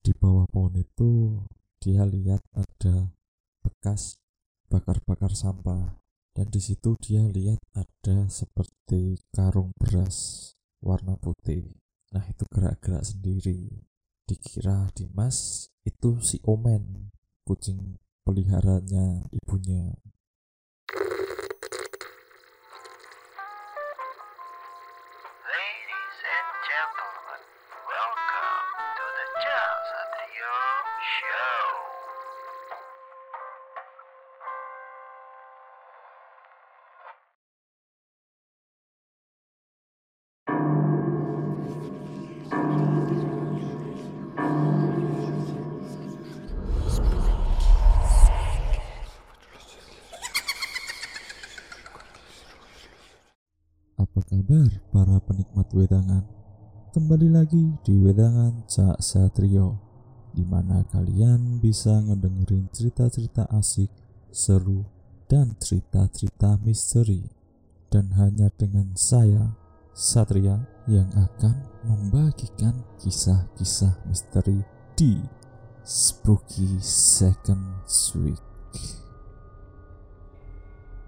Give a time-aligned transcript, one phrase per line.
[0.00, 1.40] di bawah pohon itu
[1.80, 3.12] dia lihat ada
[3.60, 4.20] bekas
[4.72, 6.00] bakar-bakar sampah.
[6.30, 10.50] Dan di situ dia lihat ada seperti karung beras
[10.80, 11.74] warna putih.
[12.14, 13.84] Nah itu gerak-gerak sendiri.
[14.24, 17.10] Dikira Dimas itu si Omen
[17.42, 19.90] kucing peliharanya ibunya
[55.80, 56.24] wedangan?
[56.92, 59.80] Kembali lagi di Wedangan Cak Satrio
[60.36, 63.88] di mana kalian bisa ngedengerin cerita-cerita asik,
[64.28, 64.84] seru,
[65.24, 67.24] dan cerita-cerita misteri.
[67.90, 69.56] Dan hanya dengan saya,
[69.90, 71.56] Satria, yang akan
[71.88, 74.62] membagikan kisah-kisah misteri
[74.94, 75.18] di
[75.82, 77.82] Spooky Second
[78.20, 78.99] Week.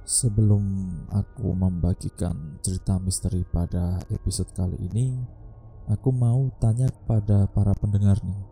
[0.03, 0.67] Sebelum
[1.15, 5.15] aku membagikan cerita misteri pada episode kali ini,
[5.87, 8.43] aku mau tanya kepada para pendengar nih.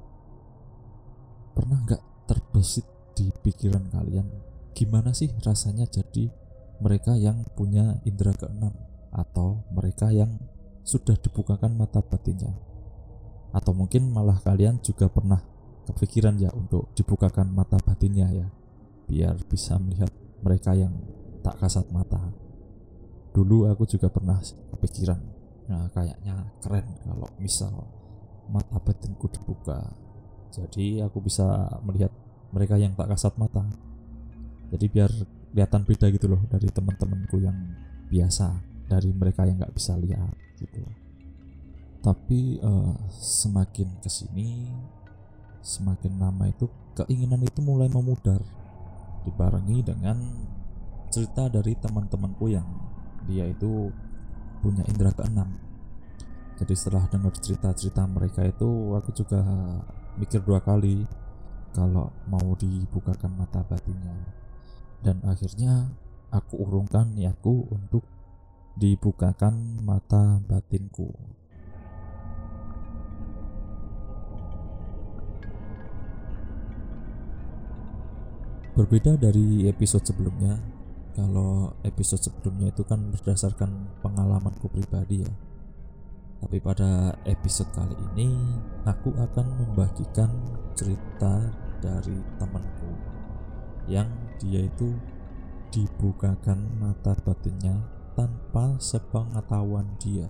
[1.58, 2.86] Pernah nggak terbesit
[3.18, 4.30] di pikiran kalian
[4.78, 6.30] gimana sih rasanya jadi
[6.78, 8.70] mereka yang punya indera keenam
[9.10, 10.38] atau mereka yang
[10.86, 12.54] sudah dibukakan mata batinnya?
[13.50, 15.42] Atau mungkin malah kalian juga pernah
[15.90, 18.46] kepikiran ya untuk dibukakan mata batinnya ya,
[19.10, 20.14] biar bisa melihat
[20.46, 20.94] mereka yang
[21.40, 22.20] tak kasat mata.
[23.30, 24.42] Dulu aku juga pernah
[24.74, 25.20] kepikiran,
[25.70, 27.72] nah kayaknya keren kalau misal
[28.50, 29.78] mata batinku dibuka.
[30.50, 31.46] Jadi aku bisa
[31.86, 32.10] melihat
[32.50, 33.62] mereka yang tak kasat mata.
[34.74, 35.10] Jadi biar
[35.50, 37.54] kelihatan beda gitu loh dari teman-temanku yang
[38.10, 38.50] biasa,
[38.90, 40.82] dari mereka yang nggak bisa lihat gitu.
[42.02, 44.66] Tapi eh, semakin ke sini,
[45.62, 46.66] semakin lama itu
[46.98, 48.42] keinginan itu mulai memudar,
[49.22, 50.18] dibarengi dengan
[51.10, 52.64] cerita dari teman-temanku yang
[53.26, 53.90] dia itu
[54.62, 55.50] punya indera keenam.
[56.56, 59.42] Jadi setelah dengar cerita-cerita mereka itu aku juga
[60.20, 61.08] mikir dua kali
[61.74, 64.14] kalau mau dibukakan mata batinnya.
[65.00, 65.88] Dan akhirnya
[66.30, 68.04] aku urungkan niatku untuk
[68.76, 71.10] dibukakan mata batinku.
[78.76, 80.56] Berbeda dari episode sebelumnya,
[81.14, 85.32] kalau episode sebelumnya itu kan berdasarkan pengalamanku pribadi ya.
[86.40, 88.32] Tapi pada episode kali ini
[88.88, 90.32] aku akan membagikan
[90.72, 91.52] cerita
[91.84, 92.92] dari temanku
[93.88, 94.08] yang
[94.40, 94.96] dia itu
[95.68, 97.76] dibukakan mata batinnya
[98.16, 100.26] tanpa sepengetahuan dia.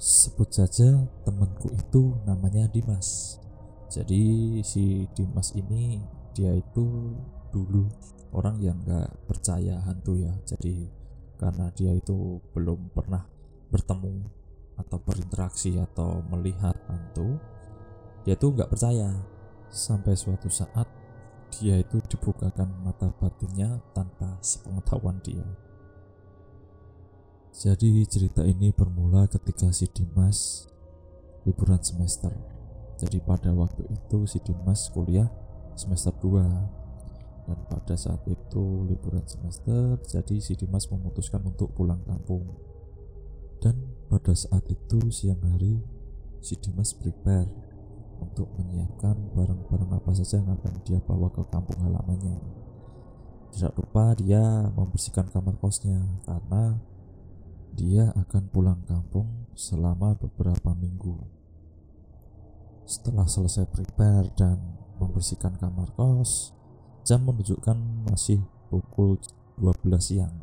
[0.00, 3.36] Sebut saja temanku itu namanya Dimas.
[3.90, 6.00] Jadi si Dimas ini
[6.32, 7.14] dia itu
[7.50, 7.84] dulu
[8.34, 10.34] orang yang gak percaya hantu ya.
[10.46, 10.88] Jadi
[11.40, 13.24] karena dia itu belum pernah
[13.72, 14.28] bertemu
[14.76, 17.40] atau berinteraksi atau melihat hantu
[18.24, 19.08] dia tuh nggak percaya.
[19.70, 20.90] Sampai suatu saat
[21.54, 25.46] dia itu dibukakan mata batinnya tanpa sepengetahuan dia.
[27.50, 30.70] Jadi cerita ini bermula ketika si Dimas
[31.46, 32.30] liburan semester.
[32.98, 35.30] Jadi pada waktu itu si Dimas kuliah
[35.74, 36.79] semester 2
[37.50, 42.46] dan pada saat itu liburan semester jadi si Dimas memutuskan untuk pulang kampung.
[43.58, 43.74] Dan
[44.06, 45.82] pada saat itu siang hari
[46.38, 47.50] si Dimas prepare
[48.22, 52.38] untuk menyiapkan barang-barang apa saja yang akan dia bawa ke kampung halamannya.
[53.50, 56.78] Tidak lupa dia membersihkan kamar kosnya karena
[57.74, 61.18] dia akan pulang kampung selama beberapa minggu.
[62.86, 66.59] Setelah selesai prepare dan membersihkan kamar kos
[67.04, 69.18] jam menunjukkan masih pukul
[69.58, 70.34] 12 siang.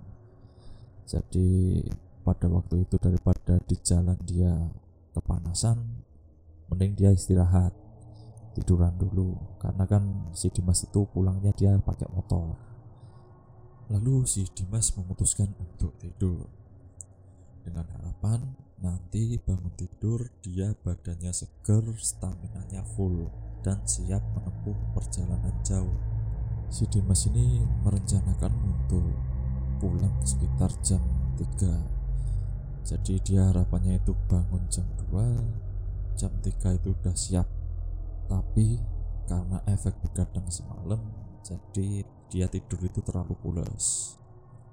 [1.07, 1.81] Jadi
[2.21, 4.51] pada waktu itu daripada di jalan dia
[5.15, 6.03] kepanasan
[6.67, 7.71] mending dia istirahat
[8.57, 9.37] tiduran dulu.
[9.61, 12.59] Karena kan si Dimas itu pulangnya dia pakai motor.
[13.87, 16.43] Lalu si Dimas memutuskan untuk tidur.
[17.63, 18.43] Dengan harapan
[18.83, 23.27] nanti bangun tidur dia badannya seger stamina-nya full
[23.65, 26.16] dan siap menempuh perjalanan jauh
[26.67, 29.07] si Dimas ini merencanakan untuk
[29.77, 31.03] pulang sekitar jam
[31.37, 31.97] 3
[32.87, 35.67] jadi dia harapannya itu bangun jam 2
[36.17, 37.47] jam 3 itu udah siap.
[38.31, 38.81] Tapi
[39.29, 40.99] karena efek begadang semalam
[41.45, 44.17] jadi dia tidur itu terlalu pulas.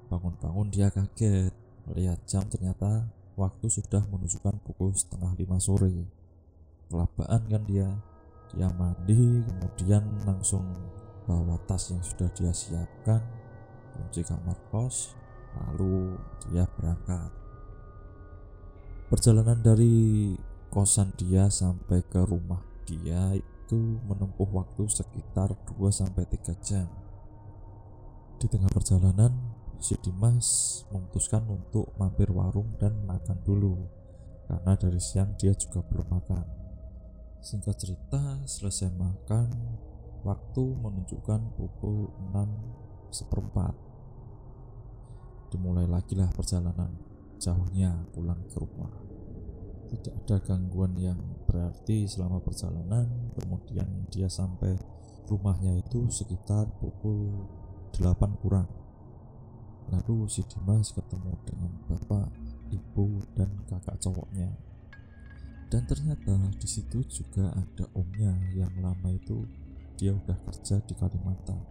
[0.09, 1.51] Bangun-bangun dia kaget.
[1.91, 6.09] Melihat jam ternyata waktu sudah menunjukkan pukul setengah lima sore.
[6.89, 7.91] Kelabaan kan dia.
[8.55, 10.63] Dia mandi kemudian langsung
[11.25, 13.21] bawa tas yang sudah dia siapkan
[13.95, 15.15] kunci kamar kos
[15.55, 17.31] lalu dia berangkat.
[19.09, 20.35] Perjalanan dari
[20.75, 26.91] kosan dia sampai ke rumah dia itu menempuh waktu sekitar 2-3 jam.
[28.43, 29.33] Di tengah perjalanan
[29.79, 33.87] si Dimas memutuskan untuk mampir warung dan makan dulu
[34.51, 36.47] karena dari siang dia juga belum makan.
[37.45, 39.49] Singkat cerita selesai makan
[40.25, 43.77] waktu menunjukkan pukul 6 seperempat.
[45.53, 46.91] Dimulai lagi lah perjalanan
[47.39, 48.91] jauhnya pulang ke rumah.
[49.93, 54.75] Tidak ada gangguan yang berarti selama perjalanan kemudian dia sampai
[55.29, 57.47] rumahnya itu sekitar pukul
[57.95, 58.67] 8 kurang.
[59.93, 62.33] Lalu si Dimas ketemu dengan bapak
[62.73, 64.51] ibu dan kakak cowoknya.
[65.69, 69.45] Dan ternyata di situ juga ada omnya yang lama itu
[69.95, 71.63] dia udah kerja di Kalimantan.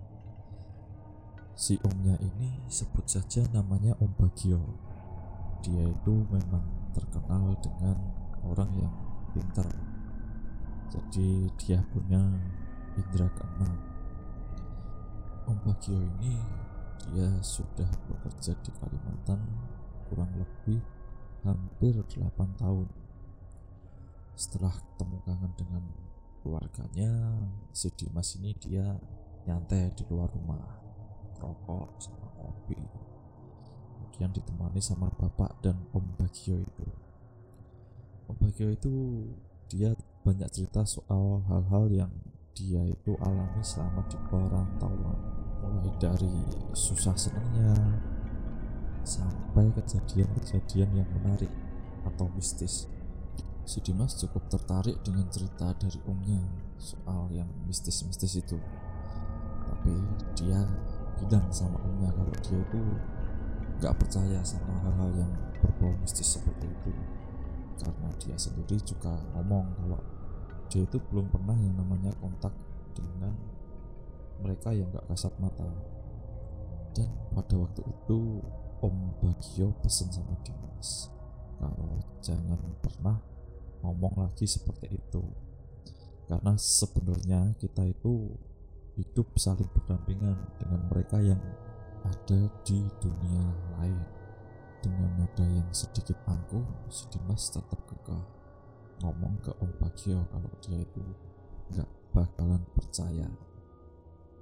[1.54, 4.64] Si omnya ini sebut saja namanya Om Bagio.
[5.62, 6.66] Dia itu memang
[6.96, 8.00] terkenal dengan
[8.48, 8.96] orang yang
[9.36, 9.70] pintar.
[10.90, 12.22] Jadi dia punya
[12.96, 13.76] indera keenam.
[15.44, 16.40] Om Bagio ini
[17.04, 19.44] dia sudah bekerja di Kalimantan
[20.08, 20.80] kurang lebih
[21.44, 22.88] hampir 8 tahun.
[24.34, 25.84] Setelah ketemu kangen dengan
[26.44, 27.40] keluarganya
[27.72, 29.00] si Dimas ini dia
[29.48, 30.60] nyantai di luar rumah
[31.40, 32.76] rokok sama kopi.
[33.96, 36.88] Kemudian ditemani sama bapak dan Om Bagio itu.
[38.28, 38.94] Om Bagio itu
[39.72, 39.96] dia
[40.28, 42.14] banyak cerita soal hal-hal yang
[42.54, 45.20] dia itu alami selama di perantauan.
[45.64, 46.36] Mulai dari
[46.76, 47.72] susah senangnya
[49.04, 51.52] sampai kejadian-kejadian yang menarik
[52.04, 52.88] atau mistis
[53.64, 56.44] si Dimas cukup tertarik dengan cerita dari omnya
[56.76, 58.60] soal yang mistis-mistis itu.
[59.64, 59.94] Tapi
[60.36, 60.60] dia
[61.20, 62.82] bilang sama omnya kalau dia itu
[63.80, 65.32] gak percaya sama hal-hal yang
[65.64, 66.92] berbau mistis seperti itu.
[67.80, 70.02] Karena dia sendiri juga ngomong kalau
[70.68, 72.52] dia itu belum pernah yang namanya kontak
[72.92, 73.32] dengan
[74.44, 75.68] mereka yang gak kasat mata.
[76.94, 78.44] Dan pada waktu itu
[78.84, 81.08] Om Bagio pesen sama Dimas
[81.56, 83.16] kalau jangan pernah
[83.84, 85.24] ngomong lagi seperti itu.
[86.26, 88.32] Karena sebenarnya kita itu
[88.96, 91.42] hidup saling berdampingan dengan mereka yang
[92.08, 93.46] ada di dunia
[93.78, 94.00] lain.
[94.84, 98.24] Dengan nada yang sedikit angkuh si Dimas tetap kekeh.
[99.04, 101.04] Ngomong ke Om Bagio kalau dia itu
[101.72, 103.28] nggak bakalan percaya.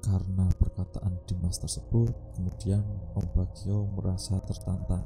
[0.01, 2.81] Karena perkataan Dimas tersebut kemudian
[3.13, 5.05] Om Bagio merasa tertantang.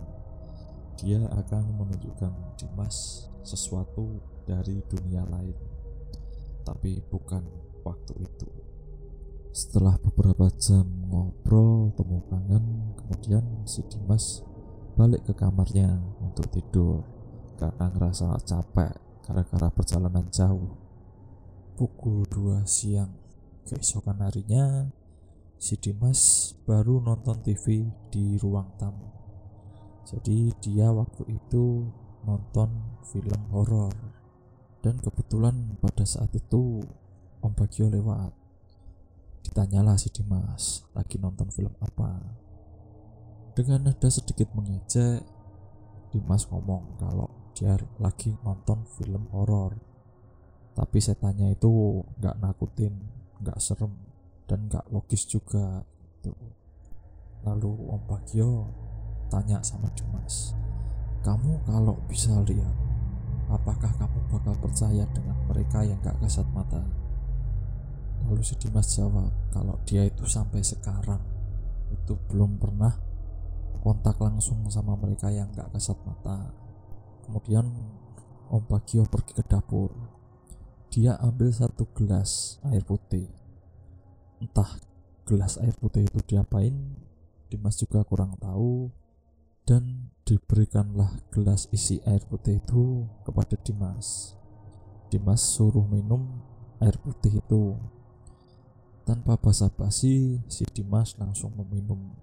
[0.96, 5.56] Dia akan menunjukkan Dimas sesuatu dari dunia lain.
[6.66, 7.46] Tapi bukan
[7.86, 8.50] waktu itu.
[9.56, 14.44] Setelah beberapa jam ngobrol temu kangen kemudian si Dimas
[15.00, 17.08] balik ke kamarnya untuk tidur
[17.56, 18.92] karena ngerasa capek
[19.24, 20.76] gara-gara perjalanan jauh.
[21.80, 23.16] Pukul 2 siang
[23.64, 24.92] keesokan harinya
[25.56, 29.08] si Dimas baru nonton TV di ruang tamu.
[30.06, 31.90] Jadi dia waktu itu
[32.26, 33.94] nonton film horor
[34.82, 36.82] dan kebetulan pada saat itu
[37.46, 38.46] Om Bagio lewat
[39.46, 42.18] Ditanyalah si Dimas, lagi nonton film apa?
[43.54, 45.22] Dengan nada sedikit mengejek,
[46.10, 49.78] Dimas ngomong kalau dia lagi nonton film horor.
[50.74, 52.98] Tapi setannya itu nggak nakutin,
[53.38, 53.94] nggak serem,
[54.50, 55.86] dan nggak logis juga.
[56.18, 56.34] Gitu.
[57.46, 58.66] Lalu Om Bagio
[59.30, 60.58] tanya sama Dimas,
[61.26, 62.76] kamu kalau bisa lihat,
[63.50, 66.86] apakah kamu bakal percaya dengan mereka yang gak kasat mata?
[68.30, 71.22] Lalu si Dimas jawab kalau dia itu sampai sekarang
[71.90, 72.94] itu belum pernah
[73.82, 76.54] kontak langsung sama mereka yang gak kasat mata.
[77.26, 77.74] Kemudian
[78.46, 79.90] Om Bagio pergi ke dapur.
[80.94, 83.26] Dia ambil satu gelas air putih.
[84.38, 84.78] Entah
[85.26, 86.74] gelas air putih itu diapain,
[87.50, 88.94] Dimas juga kurang tahu.
[89.66, 94.34] Dan diberikanlah gelas isi air putih itu kepada Dimas.
[95.14, 96.42] Dimas suruh minum
[96.82, 97.78] air putih itu
[99.06, 102.18] tanpa basa-basi, si Dimas langsung meminum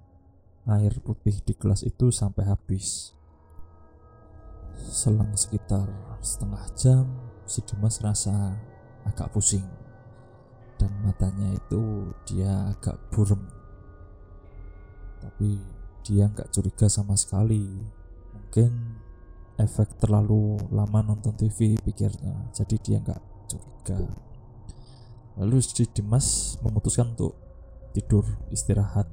[0.67, 3.15] air putih di gelas itu sampai habis.
[4.75, 5.87] Selang sekitar
[6.19, 7.07] setengah jam,
[7.47, 8.59] si Dimas rasa
[9.07, 9.65] agak pusing
[10.75, 13.47] dan matanya itu dia agak burem
[15.23, 15.63] tapi
[16.03, 17.63] dia nggak curiga sama sekali.
[18.35, 18.71] Mungkin
[19.57, 23.99] efek terlalu lama nonton TV pikirnya jadi dia nggak curiga.
[25.41, 27.39] Lalu si Dimas memutuskan untuk
[27.97, 29.09] tidur istirahat.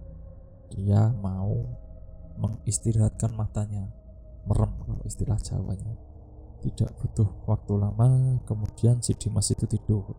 [0.70, 1.66] Dia mau
[2.38, 3.90] mengistirahatkan matanya
[4.46, 5.96] merem kalau istilah Jawanya.
[6.60, 10.12] Tidak butuh waktu lama kemudian si Dimas itu tidur.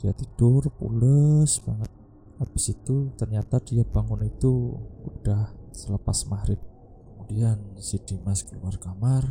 [0.00, 1.99] Dia tidur pules banget
[2.40, 6.56] habis itu ternyata dia bangun itu udah selepas maghrib.
[7.04, 9.22] Kemudian si Dimas keluar kamar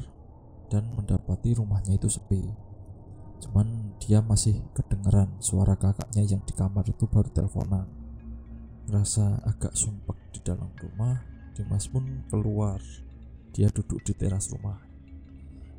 [0.69, 2.45] dan mendapati rumahnya itu sepi.
[3.41, 7.89] Cuman dia masih kedengeran suara kakaknya yang di kamar itu baru teleponan.
[8.87, 11.19] Rasa agak sumpek di dalam rumah
[11.57, 12.79] Dimas pun keluar.
[13.51, 14.79] Dia duduk di teras rumah.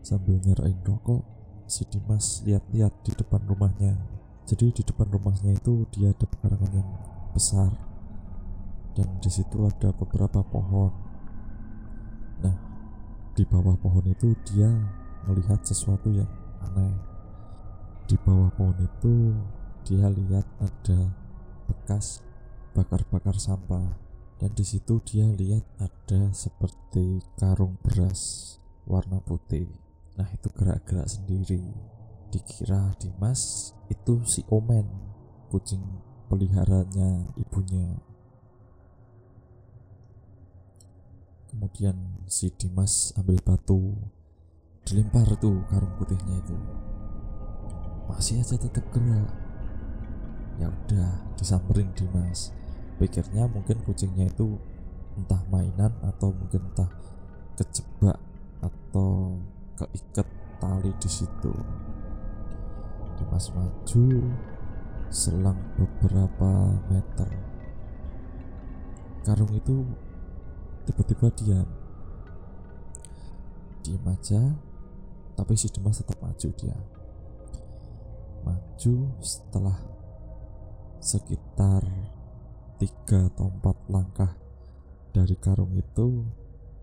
[0.05, 1.25] Sambil nyerain rokok
[1.71, 3.97] si Dimas lihat-lihat di depan rumahnya.
[4.45, 6.91] Jadi di depan rumahnya itu dia ada pekarangan yang
[7.31, 7.71] besar.
[8.95, 10.93] Dan di situ ada beberapa pohon.
[12.43, 12.57] Nah
[13.33, 14.71] di bawah pohon itu dia
[15.31, 16.29] melihat sesuatu yang
[16.67, 16.95] aneh.
[18.11, 19.35] Di bawah pohon itu
[19.87, 21.15] dia lihat ada
[21.71, 22.21] bekas
[22.75, 23.95] bakar-bakar sampah.
[24.41, 28.57] Dan di situ dia lihat ada seperti karung beras
[28.89, 29.69] warna putih.
[30.17, 31.61] Nah itu gerak-gerak sendiri.
[32.31, 34.87] Dikira Dimas itu si Omen
[35.51, 35.83] kucing
[36.31, 37.99] peliharanya ibunya.
[41.51, 43.99] Kemudian si Dimas ambil batu
[44.87, 46.55] dilempar tuh karung putihnya itu.
[48.07, 49.35] Masih aja tetap gerak.
[50.63, 52.55] Ya udah disamperin Dimas.
[53.03, 54.55] Pikirnya mungkin kucingnya itu
[55.19, 56.91] entah mainan atau mungkin entah
[57.59, 58.23] kejebak
[58.63, 59.35] atau
[59.75, 60.29] keikat
[60.63, 61.51] tali di situ.
[63.19, 64.07] Dimas maju
[65.11, 67.29] selang beberapa meter.
[69.27, 69.83] Karung itu
[70.87, 71.69] tiba-tiba diam.
[73.83, 74.55] Diam aja
[75.35, 76.79] tapi si Dimas tetap maju dia.
[78.47, 79.77] Maju setelah
[81.03, 81.83] sekitar
[82.79, 84.33] tiga atau empat langkah
[85.11, 86.23] dari karung itu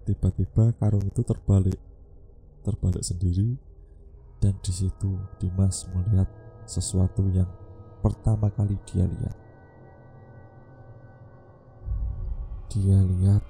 [0.04, 1.80] tiba-tiba karung itu terbalik
[2.68, 3.56] terbalik sendiri.
[4.38, 6.30] Dan di situ Dimas melihat
[6.70, 7.50] sesuatu yang
[8.02, 9.38] pertama kali dia lihat.
[12.72, 13.44] Dia lihat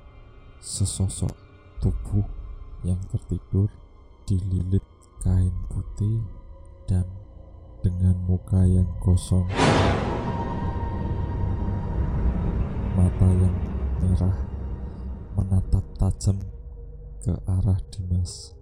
[0.62, 1.34] sesosok
[1.84, 2.26] tubuh
[2.86, 3.68] yang tertidur
[4.28, 4.84] dililit
[5.24, 6.24] kain putih
[6.88, 7.08] dan
[7.84, 9.48] dengan muka yang kosong.
[12.98, 13.56] Mata yang
[14.02, 14.38] merah
[15.38, 16.38] menatap tajam
[17.22, 18.58] ke arah Dimas.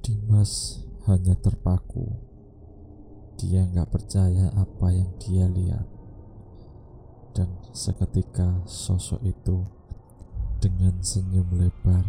[0.00, 2.27] Dimas hanya terpaku.
[3.38, 5.86] Dia nggak percaya apa yang dia lihat.
[7.30, 9.62] Dan seketika sosok itu
[10.58, 12.02] dengan senyum lebar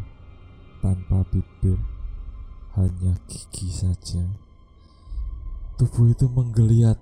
[0.81, 1.77] tanpa bibir
[2.73, 4.25] hanya gigi saja.
[5.77, 6.97] Tubuh itu menggeliat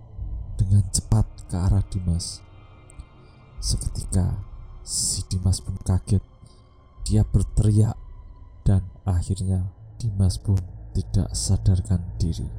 [0.60, 2.43] dengan cepat ke arah Dimas.
[3.63, 4.43] Seketika
[4.84, 6.22] si Dimas pun kaget.
[7.07, 7.96] Dia berteriak
[8.67, 10.60] dan akhirnya Dimas pun
[10.91, 12.57] tidak sadarkan diri.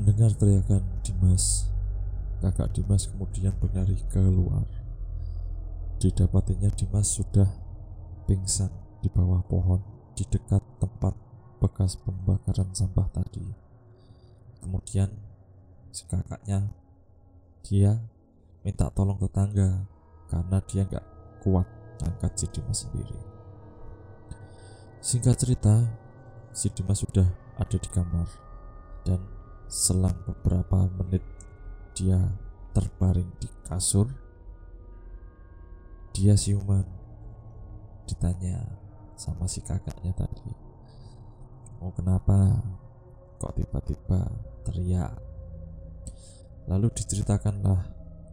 [0.00, 1.68] Mendengar teriakan Dimas,
[2.40, 4.64] kakak Dimas kemudian berlari keluar.
[6.00, 7.44] Didapatinya Dimas sudah
[8.24, 8.72] pingsan
[9.04, 9.84] di bawah pohon
[10.16, 11.12] di dekat tempat
[11.60, 13.44] bekas pembakaran sampah tadi.
[14.64, 15.12] Kemudian
[15.92, 16.72] si kakaknya
[17.60, 18.00] dia
[18.64, 19.84] minta tolong tetangga
[20.32, 21.06] karena dia nggak
[21.44, 21.68] kuat
[22.08, 23.20] angkat si Dimas sendiri.
[25.04, 25.76] Singkat cerita,
[26.56, 27.28] si Dimas sudah
[27.60, 28.24] ada di kamar
[29.04, 29.39] dan
[29.70, 31.22] selang beberapa menit
[31.94, 32.18] dia
[32.74, 34.10] terbaring di kasur.
[36.10, 36.84] Dia siuman
[38.04, 38.58] ditanya
[39.14, 40.50] sama si kakaknya tadi.
[41.78, 42.60] Oh kenapa
[43.38, 44.26] kok tiba-tiba
[44.66, 45.14] teriak?
[46.66, 47.80] Lalu diceritakanlah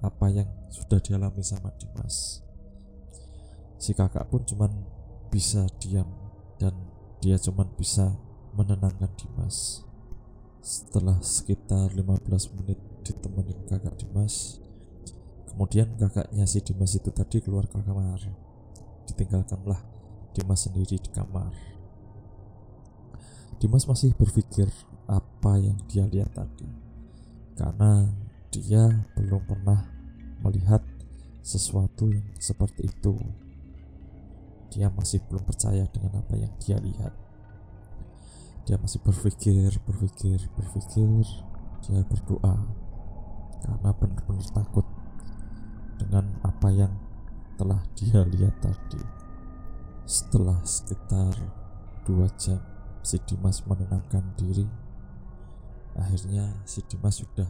[0.04, 2.48] apa yang sudah dialami sama Dimas
[3.78, 4.74] si kakak pun cuman
[5.30, 6.10] bisa diam
[6.58, 6.74] dan
[7.22, 8.18] dia cuman bisa
[8.58, 9.87] menenangkan Dimas.
[10.68, 12.28] Setelah sekitar 15
[12.60, 12.76] menit
[13.08, 14.60] ditemenin kakak Dimas,
[15.48, 18.20] kemudian kakaknya si Dimas itu tadi keluar ke kamar.
[19.08, 19.80] Ditinggalkanlah
[20.36, 21.56] Dimas sendiri di kamar.
[23.64, 24.68] Dimas masih berpikir
[25.08, 26.68] apa yang dia lihat tadi.
[27.56, 28.04] Karena
[28.52, 29.88] dia belum pernah
[30.44, 30.84] melihat
[31.48, 33.16] sesuatu yang seperti itu
[34.68, 37.27] dia masih belum percaya dengan apa yang dia lihat.
[38.68, 41.24] Dia masih berpikir, berpikir, berpikir.
[41.88, 42.68] Dia berdoa
[43.64, 44.84] karena benar-benar takut
[45.96, 46.92] dengan apa yang
[47.56, 49.00] telah dia lihat tadi.
[50.04, 51.32] Setelah sekitar
[52.04, 52.60] dua jam,
[53.08, 54.68] si Dimas menenangkan diri.
[55.96, 57.48] Akhirnya si Dimas sudah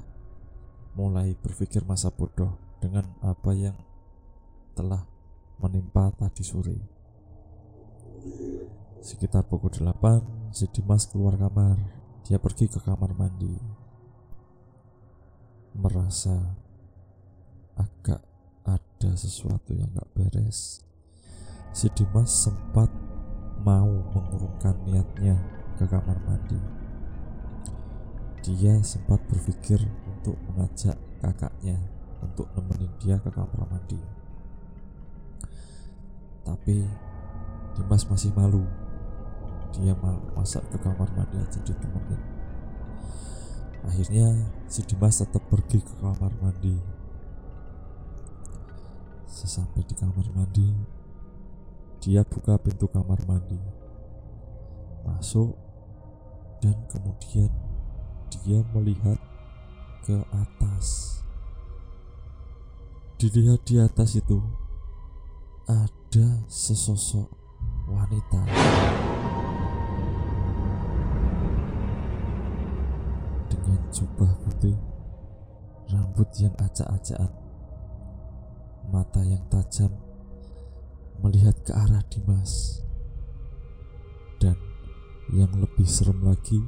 [0.94, 3.74] mulai berpikir masa bodoh dengan apa yang
[4.78, 5.02] telah
[5.58, 6.78] menimpa tadi sore.
[9.02, 11.78] Sekitar pukul 8, si Dimas keluar kamar.
[12.28, 13.56] Dia pergi ke kamar mandi.
[15.78, 16.36] Merasa
[17.78, 18.20] agak
[18.68, 20.84] ada sesuatu yang gak beres.
[21.72, 22.90] Si Dimas sempat
[23.62, 25.38] mau mengurungkan niatnya
[25.78, 26.60] ke kamar mandi.
[28.44, 31.78] Dia sempat berpikir untuk mengajak kakaknya
[32.24, 34.00] untuk nemenin dia ke kamar mandi.
[36.48, 36.88] Tapi
[37.78, 38.87] Dimas masih malu.
[39.78, 39.94] Dia
[40.34, 42.22] masak ke kamar mandi aja ditemenin.
[43.86, 44.34] Akhirnya
[44.66, 46.76] si Dimas tetap pergi ke kamar mandi.
[49.30, 50.74] Sesampai di kamar mandi,
[52.02, 53.62] dia buka pintu kamar mandi,
[55.06, 55.54] masuk,
[56.58, 57.54] dan kemudian
[58.34, 59.22] dia melihat
[60.02, 61.22] ke atas.
[63.22, 64.42] Dilihat di atas itu
[65.70, 67.30] ada sesosok
[67.90, 68.42] wanita.
[73.68, 74.80] Dengan jubah putih,
[75.92, 77.28] rambut yang acak-acakan,
[78.88, 79.92] mata yang tajam
[81.20, 82.80] melihat ke arah Dimas.
[84.40, 84.56] Dan
[85.36, 86.64] yang lebih serem lagi,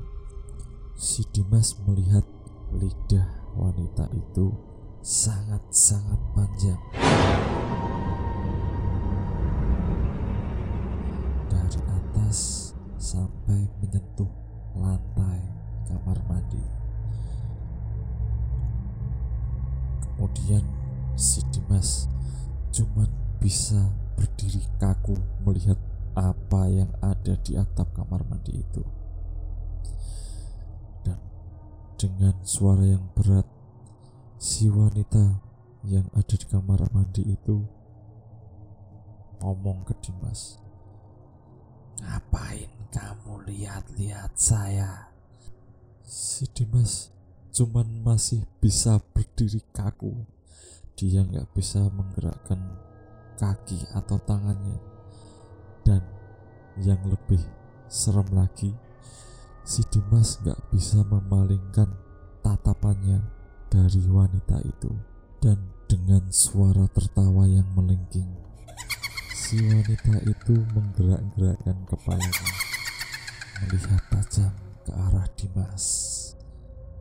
[0.99, 2.27] si Dimas melihat
[2.75, 4.51] lidah wanita itu
[4.99, 6.83] sangat-sangat panjang.
[11.47, 14.27] Dari atas sampai menyentuh
[14.75, 15.47] lantai
[15.87, 16.78] kamar mandi.
[20.19, 20.67] Kemudian
[21.15, 22.11] si Dimas
[22.75, 23.07] cuman
[23.39, 23.87] bisa
[24.19, 25.15] berdiri kaku
[25.47, 25.79] melihat
[26.11, 28.83] apa yang ada di atap kamar mandi itu.
[31.07, 31.15] Dan
[31.95, 33.47] dengan suara yang berat,
[34.35, 35.39] si wanita
[35.87, 37.63] yang ada di kamar mandi itu
[39.39, 40.59] ngomong ke Dimas.
[42.03, 45.15] Ngapain kamu lihat-lihat saya?
[46.03, 47.15] Si Dimas
[47.59, 50.15] cuman masih bisa berdiri kaku.
[50.95, 52.55] Dia nggak bisa menggerakkan
[53.35, 54.79] kaki atau tangannya.
[55.83, 55.99] Dan
[56.79, 57.43] yang lebih
[57.91, 58.71] serem lagi,
[59.67, 61.99] si Dimas nggak bisa memalingkan
[62.39, 63.27] tatapannya
[63.67, 64.95] dari wanita itu.
[65.43, 65.59] Dan
[65.91, 68.39] dengan suara tertawa yang melengking,
[69.35, 72.51] si wanita itu menggerak-gerakkan kepalanya,
[73.59, 74.55] melihat tajam
[74.87, 76.18] ke arah Dimas.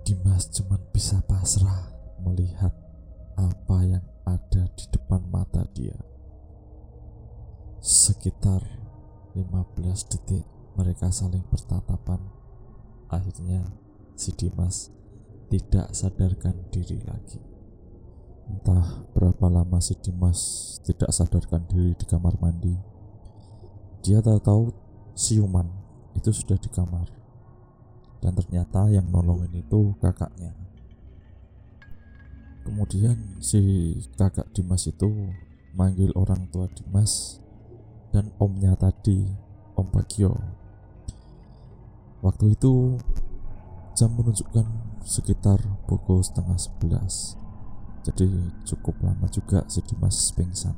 [0.09, 1.93] Dimas cuma bisa pasrah
[2.25, 2.73] melihat
[3.37, 6.01] apa yang ada di depan mata dia.
[7.77, 8.65] Sekitar
[9.37, 9.45] 15
[10.09, 10.49] detik
[10.81, 12.25] mereka saling bertatapan.
[13.13, 13.69] Akhirnya
[14.17, 14.89] si Dimas
[15.53, 17.45] tidak sadarkan diri lagi.
[18.49, 22.73] Entah berapa lama si Dimas tidak sadarkan diri di kamar mandi.
[24.01, 24.73] Dia tahu-tahu
[25.13, 25.69] siuman
[26.17, 27.18] itu sudah di kamar.
[28.19, 30.55] Dan ternyata yang nolongin itu kakaknya.
[32.67, 35.33] Kemudian si kakak Dimas itu
[35.73, 37.41] manggil orang tua Dimas
[38.13, 39.25] dan omnya tadi,
[39.79, 40.35] Om Bagio.
[42.19, 42.99] Waktu itu
[43.95, 44.67] jam menunjukkan
[45.07, 47.39] sekitar pukul setengah sebelas.
[48.03, 48.27] Jadi
[48.67, 50.75] cukup lama juga si Dimas pingsan.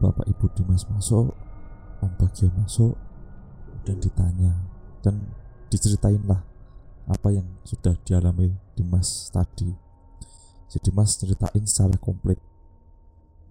[0.00, 1.36] Bapak Ibu Dimas masuk,
[2.00, 2.94] Om Bagio masuk,
[3.84, 4.52] dan ditanya
[5.00, 5.20] dan
[5.72, 6.42] diceritain lah
[7.10, 9.70] apa yang sudah dialami Dimas tadi.
[10.70, 12.38] Si Dimas ceritain secara komplit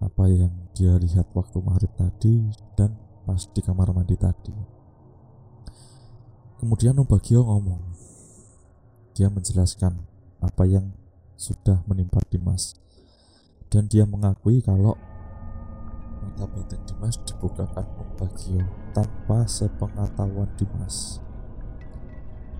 [0.00, 2.96] apa yang dia lihat waktu maghrib tadi dan
[3.28, 4.56] pas di kamar mandi tadi.
[6.56, 7.80] Kemudian Om Bagio ngomong,
[9.16, 9.96] dia menjelaskan
[10.40, 10.92] apa yang
[11.36, 12.76] sudah menimpa Dimas
[13.68, 14.96] dan dia mengakui kalau
[16.20, 21.18] mata batin Dimas dibukakan Om Bagio tanpa sepengetahuan Dimas.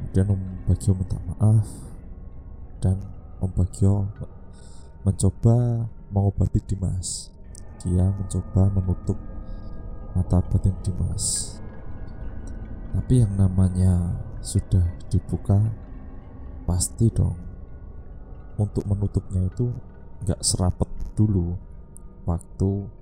[0.01, 1.69] Kemudian Om Bagio minta maaf
[2.81, 2.97] dan
[3.45, 4.09] Om Bagio
[5.05, 7.33] mencoba mengobati Dimas.
[7.81, 9.17] Dia mencoba menutup
[10.17, 11.57] mata batin Dimas.
[12.91, 15.61] Tapi yang namanya sudah dibuka,
[16.67, 17.39] pasti dong.
[18.61, 19.73] Untuk menutupnya itu
[20.21, 21.57] nggak serapet dulu
[22.29, 23.00] waktu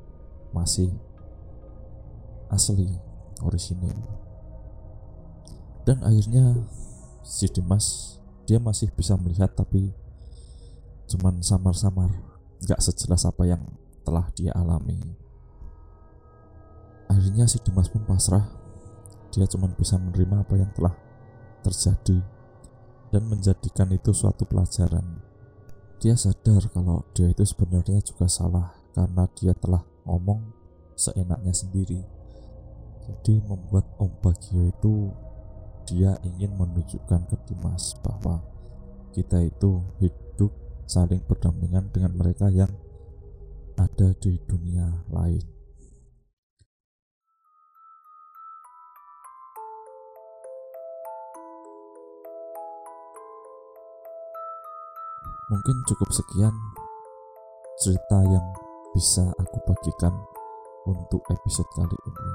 [0.53, 0.93] masih
[2.49, 2.89] asli
[3.45, 3.97] orisinil.
[5.85, 6.69] Dan akhirnya
[7.25, 9.93] si Dimas dia masih bisa melihat tapi
[11.09, 12.13] cuman samar-samar.
[12.59, 13.63] Nggak sejelas apa yang
[14.03, 14.99] telah dia alami.
[17.09, 18.45] Akhirnya si Dimas pun pasrah.
[19.33, 20.97] Dia cuman bisa menerima apa yang telah
[21.61, 22.25] terjadi
[23.13, 25.21] dan menjadikan itu suatu pelajaran.
[25.99, 30.57] Dia sadar kalau dia itu sebenarnya juga salah karena dia telah ngomong
[30.97, 32.01] seenaknya sendiri
[33.09, 34.94] jadi membuat Om Bagio itu
[35.88, 38.44] dia ingin menunjukkan ke Dimas bahwa
[39.16, 40.53] kita itu hidup
[40.85, 42.68] saling berdampingan dengan mereka yang
[43.81, 45.40] ada di dunia lain.
[55.49, 56.53] Mungkin cukup sekian
[57.81, 60.14] cerita yang bisa aku bagikan
[60.88, 62.31] untuk episode kali ini.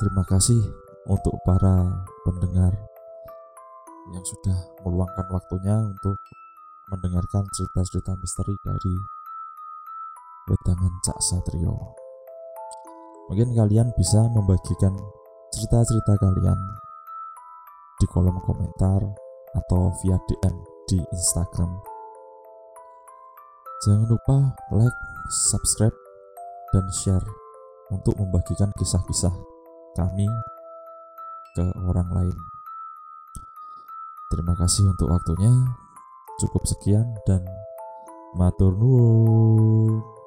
[0.00, 0.60] Terima kasih
[1.08, 2.72] untuk para pendengar
[4.10, 6.16] yang sudah meluangkan waktunya untuk
[6.90, 8.94] mendengarkan cerita-cerita misteri dari
[10.50, 11.76] Wedangan Cak Satrio.
[13.30, 14.96] Mungkin kalian bisa membagikan
[15.54, 16.58] cerita-cerita kalian
[18.00, 19.04] di kolom komentar
[19.54, 20.56] atau via DM
[20.90, 21.89] di Instagram.
[23.80, 24.36] Jangan lupa
[24.76, 24.98] like,
[25.32, 25.96] subscribe,
[26.76, 27.24] dan share
[27.88, 29.32] untuk membagikan kisah-kisah
[29.96, 30.28] kami
[31.56, 32.36] ke orang lain.
[34.28, 35.48] Terima kasih untuk waktunya.
[36.44, 37.40] Cukup sekian dan
[38.36, 40.19] matur nuwun.